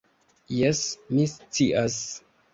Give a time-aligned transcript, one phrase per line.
[0.59, 0.81] Jes,
[1.11, 2.01] mi scias.